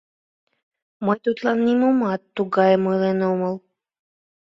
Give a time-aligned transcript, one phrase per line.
[1.05, 3.55] Мый тудлан нимомат тугайым ойлен омыл...